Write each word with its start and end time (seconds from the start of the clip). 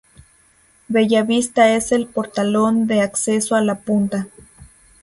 Bellavista 0.87 1.75
es 1.75 1.91
el 1.91 2.07
portalón 2.07 2.87
de 2.87 3.01
acceso 3.01 3.53
a 3.53 3.61
La 3.61 3.81
Punta. 3.81 4.29